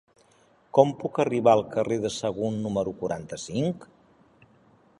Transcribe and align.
Com 0.77 0.93
puc 1.01 1.19
arribar 1.23 1.53
al 1.57 1.61
carrer 1.75 1.99
de 2.05 2.11
Sagunt 2.15 2.57
número 2.63 2.95
quaranta-cinc? 3.03 3.87